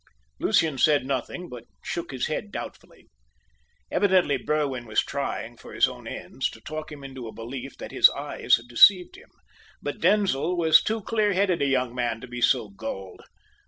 [0.39, 3.07] Lucian said nothing, but shook his head doubtfully.
[3.91, 7.91] Evidently Berwin was trying, for his own ends, to talk him into a belief that
[7.91, 9.29] his eyes had deceived him;
[9.79, 13.21] but Denzil was too clear headed a young man to be so gulled.